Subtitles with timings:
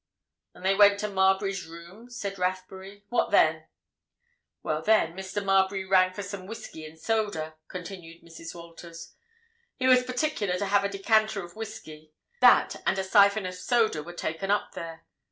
[0.55, 3.03] "And they went to Marbury's room?" said Rathbury.
[3.09, 3.67] "What then?"
[4.63, 5.45] "Well, then, Mr.
[5.45, 8.55] Marbury rang for some whiskey and soda," continued Mrs.
[8.55, 9.13] Walters.
[9.75, 14.01] "He was particular to have a decanter of whiskey: that, and a syphon of soda
[14.01, 15.05] were taken up there.